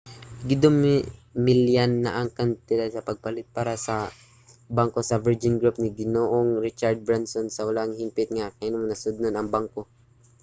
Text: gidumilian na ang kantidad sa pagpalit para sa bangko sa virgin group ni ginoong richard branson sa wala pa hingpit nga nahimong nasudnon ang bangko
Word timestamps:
gidumilian 0.49 1.93
na 2.03 2.11
ang 2.19 2.29
kantidad 2.37 2.89
sa 2.93 3.05
pagpalit 3.09 3.47
para 3.57 3.75
sa 3.85 3.95
bangko 4.77 4.99
sa 5.05 5.21
virgin 5.25 5.55
group 5.61 5.75
ni 5.79 5.89
ginoong 5.99 6.49
richard 6.67 6.97
branson 7.05 7.47
sa 7.51 7.61
wala 7.67 7.83
pa 7.89 7.97
hingpit 7.99 8.29
nga 8.35 8.45
nahimong 8.55 8.85
nasudnon 8.87 9.35
ang 9.37 9.47
bangko 9.55 9.81